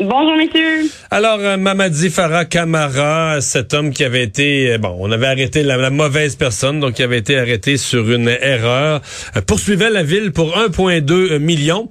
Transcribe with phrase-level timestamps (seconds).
[0.00, 0.88] Bonjour, messieurs.
[1.10, 5.64] Alors, euh, Mamadi Farah Kamara, cet homme qui avait été, euh, bon, on avait arrêté
[5.64, 9.00] la, la mauvaise personne, donc qui avait été arrêté sur une erreur,
[9.36, 11.88] euh, poursuivait la ville pour 1,2 million.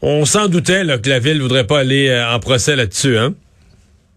[0.00, 3.34] On s'en doutait là, que la ville voudrait pas aller en procès là-dessus, hein?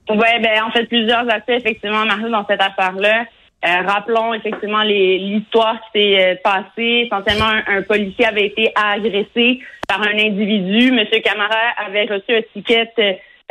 [0.09, 3.25] Oui, ben, en fait, plusieurs aspects, effectivement, Marie, dans cette affaire-là.
[3.65, 7.07] Euh, rappelons effectivement l'histoire qui s'est euh, passée.
[7.07, 10.91] Essentiellement, un, un policier avait été agressé par un individu.
[10.91, 12.91] Monsieur Camara avait reçu un ticket,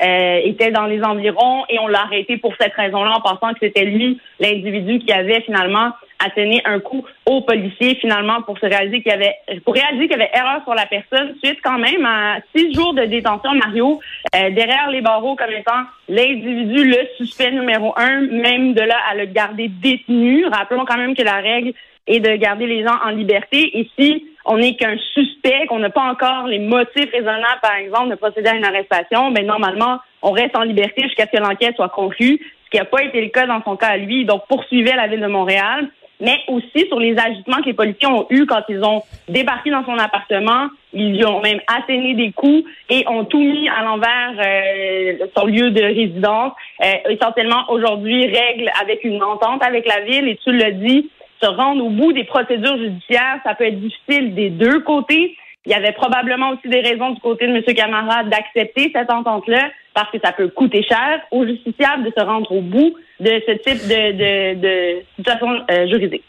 [0.01, 3.61] euh, était dans les environs et on l'a arrêté pour cette raison-là en pensant que
[3.63, 9.03] c'était lui, l'individu qui avait finalement asséné un coup au policier finalement pour se réaliser
[9.03, 12.05] qu'il y avait pour réaliser qu'il y avait erreur sur la personne suite quand même
[12.05, 14.01] à six jours de détention Mario
[14.35, 19.15] euh, derrière les barreaux comme étant l'individu le suspect numéro un même de là à
[19.15, 21.73] le garder détenu rappelons quand même que la règle
[22.07, 25.91] est de garder les gens en liberté et si on n'est qu'un suspect qu'on n'a
[25.91, 30.33] pas encore les motifs raisonnables par exemple de procéder à une arrestation ben normalement on
[30.33, 33.29] reste en liberté jusqu'à ce que l'enquête soit conclue ce qui n'a pas été le
[33.29, 35.89] cas dans son cas à lui donc poursuivait la ville de Montréal
[36.21, 39.85] mais aussi sur les agissements que les policiers ont eus quand ils ont débarqué dans
[39.85, 40.69] son appartement.
[40.93, 45.47] Ils lui ont même asséné des coups et ont tout mis à l'envers euh, son
[45.47, 46.53] lieu de résidence.
[46.83, 51.11] Euh, essentiellement, aujourd'hui, règle avec une entente avec la ville et tu le dis,
[51.45, 55.37] se rendre au bout des procédures judiciaires, ça peut être difficile des deux côtés.
[55.67, 57.63] Il y avait probablement aussi des raisons du côté de M.
[57.75, 62.51] Camara d'accepter cette entente-là parce que ça peut coûter cher aux justiciables de se rendre
[62.53, 66.25] au bout de ce type de, de, de situation euh, juridique.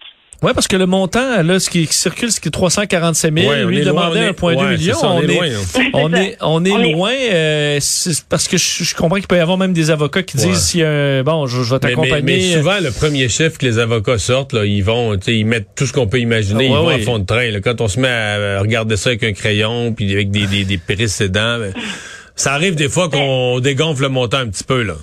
[0.45, 3.49] Oui, parce que le montant, là, ce qui circule, c'est 347 000.
[3.49, 4.95] Ouais, on Lui est demandait on est- 1,2 ouais, million.
[5.03, 5.53] on est loin, est,
[5.93, 7.11] on est, on est est- loin.
[7.11, 7.79] euh,
[8.29, 10.53] parce que je, je comprends qu'il peut y avoir même des avocats qui disent Ouais.
[10.55, 12.21] si euh, bon, je, je vais Mais, mais- t'accompagner.
[12.21, 15.45] mais souvent, le premier chiffre que les avocats sortent, là, ils vont, tu sais, ils
[15.45, 16.95] mettent tout ce qu'on peut imaginer, Ah, ils vont ouais.
[16.95, 17.49] à fond de train.
[17.49, 17.59] là.
[17.61, 20.77] Quand on se met à regarder ça avec un crayon, puis avec des, des, des
[20.77, 21.73] précédents, ben,
[22.35, 24.93] ça arrive des fois qu'on dégonfle le montant un petit peu, là.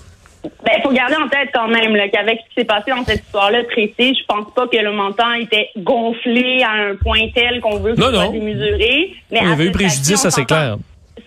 [0.45, 3.65] Ben, faut garder en tête quand même qu'avec ce qui s'est passé dans cette histoire-là
[3.65, 7.95] précise, je pense pas que le montant était gonflé à un point tel qu'on veut
[7.97, 9.15] ce soit démesuré.
[9.31, 10.77] Mais il y avait eu ce préjudice, ça c'est clair.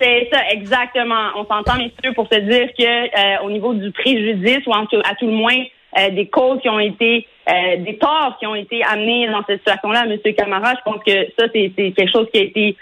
[0.02, 1.30] C'est ça, exactement.
[1.38, 5.02] On s'entend, messieurs, pour se dire que euh, au niveau du préjudice, ou en tout-
[5.10, 5.56] à tout le moins
[5.98, 9.60] euh, des causes qui ont été, euh, des torts qui ont été amenés dans cette
[9.60, 10.18] situation-là à M.
[10.36, 12.76] Camara, je pense que ça, c'est quelque chose qui a été,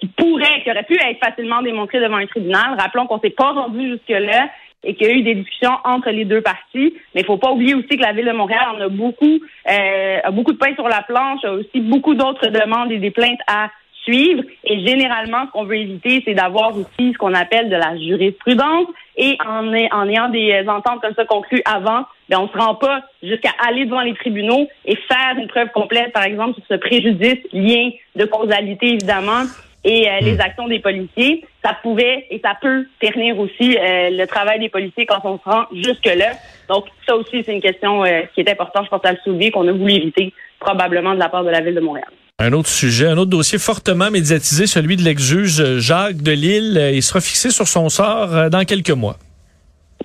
[0.00, 2.76] qui pourrait, qui aurait pu être facilement démontré devant un tribunal.
[2.78, 4.50] Rappelons qu'on s'est pas rendu jusque-là
[4.82, 6.94] et qu'il y a eu des discussions entre les deux parties.
[7.14, 9.38] Mais il faut pas oublier aussi que la Ville de Montréal en a beaucoup,
[9.70, 13.10] euh, a beaucoup de pain sur la planche, a aussi beaucoup d'autres demandes et des
[13.10, 13.68] plaintes à
[14.02, 14.42] suivre.
[14.64, 18.86] Et généralement, ce qu'on veut éviter, c'est d'avoir aussi ce qu'on appelle de la jurisprudence.
[19.18, 22.76] Et en, ay- en ayant des ententes comme ça conclues avant, ben, on se rend
[22.76, 26.74] pas jusqu'à aller devant les tribunaux et faire une preuve complète, par exemple, sur ce
[26.76, 29.42] préjudice, lien de causalité, évidemment,
[29.84, 31.44] et euh, les actions des policiers.
[31.64, 35.44] Ça pouvait et ça peut ternir aussi euh, le travail des policiers quand on se
[35.44, 36.32] rend jusque-là.
[36.68, 39.50] Donc, ça aussi, c'est une question euh, qui est importante, je pense, à le soulever,
[39.50, 42.08] qu'on a voulu éviter probablement de la part de la Ville de Montréal.
[42.42, 46.78] Un autre sujet, un autre dossier fortement médiatisé, celui de l'ex-juge Jacques Delille.
[46.78, 49.16] Euh, Il sera fixé sur son sort euh, dans quelques mois.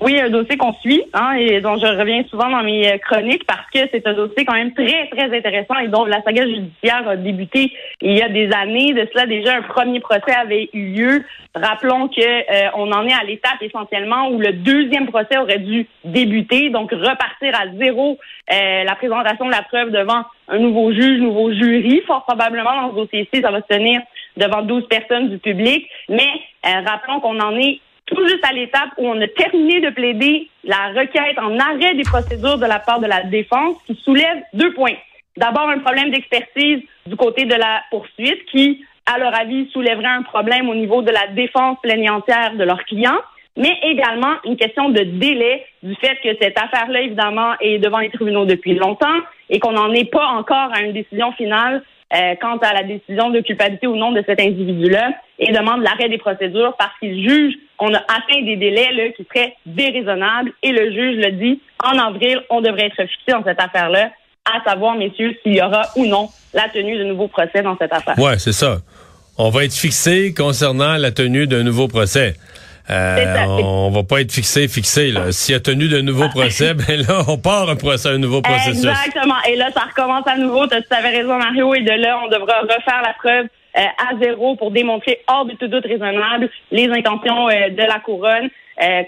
[0.01, 3.45] Oui, un dossier qu'on suit hein, et dont je reviens souvent dans mes euh, chroniques
[3.47, 7.07] parce que c'est un dossier quand même très, très intéressant et dont la saga judiciaire
[7.07, 7.71] a débuté
[8.01, 8.93] il y a des années.
[8.93, 11.23] De cela, déjà, un premier procès avait eu lieu.
[11.55, 15.87] Rappelons que euh, on en est à l'étape essentiellement où le deuxième procès aurait dû
[16.03, 18.19] débuter, donc repartir à zéro
[18.51, 22.01] euh, la présentation de la preuve devant un nouveau juge, nouveau jury.
[22.05, 24.01] Fort probablement, dans ce dossier-ci, ça va se tenir
[24.35, 25.87] devant 12 personnes du public.
[26.09, 26.27] Mais
[26.63, 30.89] rappelons qu'on en est tout juste à l'étape où on a terminé de plaider la
[30.89, 34.97] requête en arrêt des procédures de la part de la défense qui soulève deux points.
[35.37, 40.21] D'abord, un problème d'expertise du côté de la poursuite qui, à leur avis, soulèverait un
[40.21, 43.19] problème au niveau de la défense plaignantière de leurs clients.
[43.57, 48.09] mais également une question de délai du fait que cette affaire-là, évidemment, est devant les
[48.09, 49.19] tribunaux depuis longtemps
[49.49, 51.81] et qu'on n'en est pas encore à une décision finale
[52.13, 56.07] euh, quant à la décision de culpabilité ou non de cet individu-là et demande l'arrêt
[56.07, 60.91] des procédures parce qu'il juge qu'on a atteint des délais qui seraient déraisonnables et le
[60.91, 64.11] juge le dit en avril, on devrait être fixé dans cette affaire-là,
[64.45, 67.93] à savoir, messieurs, s'il y aura ou non la tenue de nouveaux procès dans cette
[67.93, 68.17] affaire.
[68.17, 68.77] Ouais, c'est ça.
[69.37, 72.35] On va être fixé concernant la tenue d'un nouveau procès.
[72.89, 75.13] Euh, on va pas être fixé, fixé.
[75.31, 78.41] S'il y a tenu de nouveaux procès, ben là, on part un procès, un nouveau
[78.41, 78.85] processus.
[78.85, 79.35] Exactement.
[79.49, 80.67] Et là, ça recommence à nouveau.
[80.67, 81.73] Tu avais raison, Mario.
[81.73, 83.45] Et de là, on devra refaire la preuve
[83.77, 87.99] euh, à zéro pour démontrer hors de tout doute raisonnable les intentions euh, de la
[87.99, 88.49] couronne.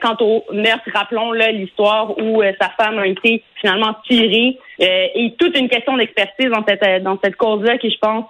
[0.02, 5.68] quant au meurtre, rappelons l'histoire où sa femme a été finalement tirée et toute une
[5.68, 8.26] question d'expertise dans cette dans cette cause-là qui, je pense,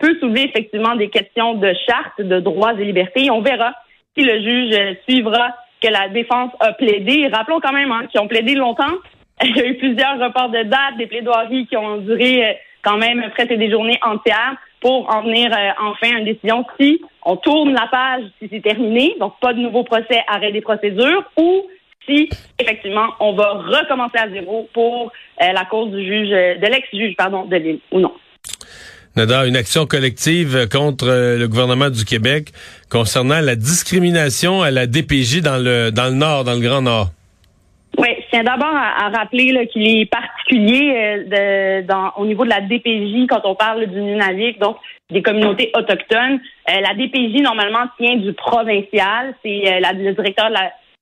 [0.00, 3.30] peut soulever effectivement des questions de charte, de droits et libertés.
[3.30, 3.74] On verra
[4.16, 7.28] si le juge euh, suivra que la défense a plaidé.
[7.32, 8.94] Rappelons quand même hein, qu'ils ont plaidé longtemps.
[9.42, 12.52] Il y a eu plusieurs reports de date, des plaidoiries qui ont duré euh,
[12.82, 17.00] quand même presque des journées entières pour en venir euh, enfin à une décision si
[17.24, 21.24] on tourne la page, si c'est terminé, donc pas de nouveau procès, arrêt des procédures,
[21.36, 21.66] ou
[22.06, 27.44] si effectivement on va recommencer à zéro pour la cause du juge, de l'ex-juge, pardon,
[27.44, 28.12] de l'île, ou non.
[29.16, 32.52] Nada, une action collective contre euh, le gouvernement du Québec
[32.88, 37.08] concernant la discrimination à la DPJ dans le dans le Nord, dans le Grand Nord.
[37.98, 41.82] Oui, je tiens d'abord à, rappeler qu'il est particulier euh,
[42.18, 44.76] au niveau de la DPJ quand on parle du Nunavik, donc
[45.10, 46.38] des communautés autochtones.
[46.70, 49.34] Euh, la DPJ, normalement, tient du provincial.
[49.42, 50.50] C'est le directeur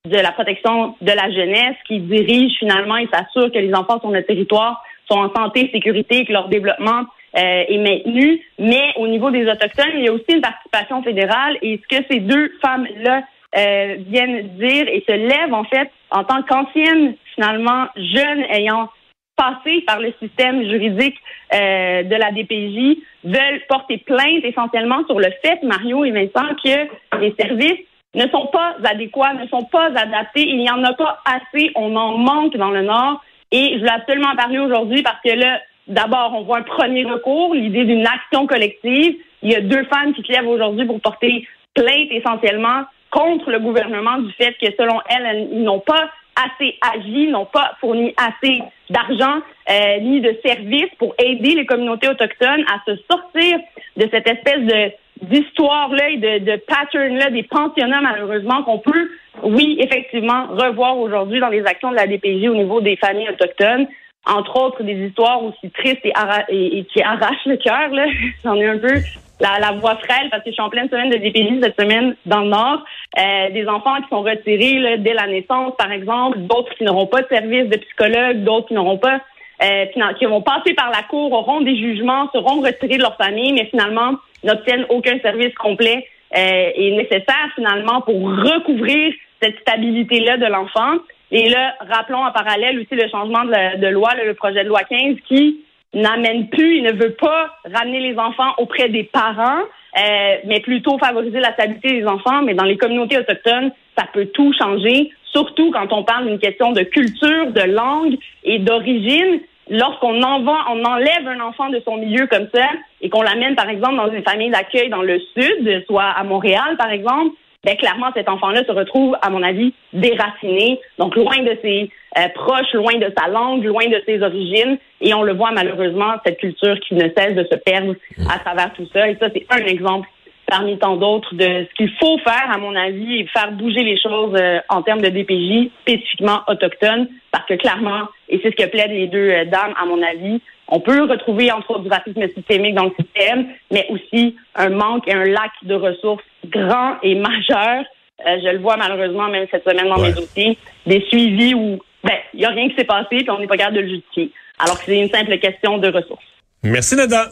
[0.06, 4.10] de la, protection de la jeunesse qui dirige finalement et s'assure que les enfants sur
[4.10, 7.04] notre territoire sont en santé, sécurité, que leur développement
[7.36, 8.40] euh, est maintenu.
[8.58, 11.58] Mais au niveau des Autochtones, il y a aussi une participation fédérale.
[11.62, 13.22] Et ce que ces deux femmes-là
[13.56, 18.88] euh, viennent dire et se lèvent, en fait, en tant qu'anciennes, finalement, jeunes ayant
[19.36, 21.16] passé par le système juridique
[21.54, 27.20] euh, de la DPJ, veulent porter plainte essentiellement sur le fait, Mario et Vincent, que
[27.20, 27.84] les services
[28.14, 30.46] ne sont pas adéquats, ne sont pas adaptés.
[30.48, 31.70] Il n'y en a pas assez.
[31.76, 33.22] On en manque dans le Nord.
[33.50, 37.54] Et je voulais absolument parler aujourd'hui parce que là, d'abord, on voit un premier recours,
[37.54, 39.16] l'idée d'une action collective.
[39.42, 43.58] Il y a deux femmes qui se lèvent aujourd'hui pour porter plainte essentiellement contre le
[43.58, 48.62] gouvernement du fait que, selon elles, ils n'ont pas assez agi, n'ont pas fourni assez
[48.90, 49.40] d'argent
[49.70, 53.58] euh, ni de services pour aider les communautés autochtones à se sortir
[53.96, 59.10] de cette espèce de d'histoire-là et de, de pattern-là des pensionnats, malheureusement, qu'on peut,
[59.42, 63.88] oui, effectivement, revoir aujourd'hui dans les actions de la DPJ au niveau des familles autochtones
[64.26, 67.90] entre autres des histoires aussi tristes et, qui arrachent le cœur.
[68.44, 68.94] J'en ai un peu
[69.40, 72.40] la, voix frêle parce que je suis en pleine semaine de DPJ cette semaine dans
[72.40, 72.84] le Nord.
[73.18, 77.22] Euh, des enfants qui sont retirés dès la naissance, par exemple, d'autres qui n'auront pas
[77.22, 79.20] de service de psychologue, d'autres qui n'auront pas
[79.62, 79.86] euh,
[80.18, 83.66] qui vont passer par la cour, auront des jugements, seront retirés de leur famille, mais
[83.66, 84.14] finalement
[84.44, 86.06] n'obtiennent aucun service complet
[86.36, 89.12] euh, et nécessaire finalement pour recouvrir
[89.42, 90.98] cette stabilité-là de l'enfant.
[91.30, 95.16] Et là, rappelons en parallèle aussi le changement de, loi, le projet de loi 15,
[95.28, 95.60] qui
[95.94, 99.60] n'amène plus, il ne veut pas ramener les enfants auprès des parents,
[99.98, 102.42] euh, mais plutôt favoriser la stabilité des enfants.
[102.42, 106.72] Mais dans les communautés autochtones, ça peut tout changer, surtout quand on parle d'une question
[106.72, 109.40] de culture, de langue et d'origine.
[109.70, 112.66] Lorsqu'on on enlève un enfant de son milieu comme ça
[113.02, 116.76] et qu'on l'amène, par exemple, dans une famille d'accueil dans le sud, soit à Montréal,
[116.78, 117.34] par exemple,
[117.64, 122.28] ben clairement cet enfant-là se retrouve, à mon avis, déraciné, donc loin de ses euh,
[122.34, 126.38] proches, loin de sa langue, loin de ses origines, et on le voit malheureusement cette
[126.38, 127.94] culture qui ne cesse de se perdre
[128.30, 129.08] à travers tout ça.
[129.08, 130.08] Et ça, c'est un exemple
[130.46, 134.00] parmi tant d'autres de ce qu'il faut faire, à mon avis, et faire bouger les
[134.00, 138.68] choses euh, en termes de DPJ spécifiquement autochtones, parce que clairement, et c'est ce que
[138.68, 142.22] plaident les deux euh, dames, à mon avis, on peut retrouver entre autres du racisme
[142.34, 147.14] systémique dans le système, mais aussi un manque et un lac de ressources grand et
[147.14, 147.84] majeur.
[148.26, 152.16] Euh, je le vois malheureusement même cette semaine dans mes dossiers, des suivis où ben
[152.34, 154.32] il n'y a rien qui s'est passé puis on n'est pas capable de le justifier.
[154.58, 156.24] Alors que c'est une simple question de ressources.
[156.62, 157.28] Merci Nada.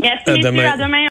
[0.00, 0.74] Merci, à demain.